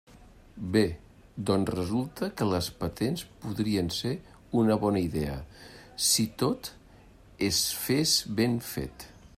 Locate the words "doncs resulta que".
1.49-2.47